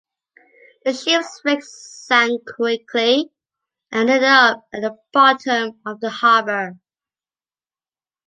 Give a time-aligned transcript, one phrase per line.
[0.83, 3.29] The ship’s wreck sank quickly
[3.91, 6.79] and ended up at the bottom of the harbor.